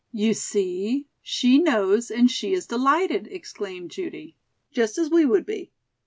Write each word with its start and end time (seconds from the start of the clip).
"You 0.11 0.33
see, 0.33 1.09
she 1.21 1.59
knows 1.59 2.09
and 2.09 2.31
she 2.31 2.53
is 2.53 2.65
delighted," 2.65 3.27
exclaimed 3.27 3.91
Judy. 3.91 4.35
"Just 4.71 4.97
as 4.97 5.11
we 5.11 5.27
would 5.27 5.45
be. 5.45 5.73